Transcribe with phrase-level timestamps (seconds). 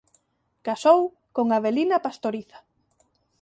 [0.67, 1.01] Casou
[1.35, 2.59] con Avelina Pastoriza.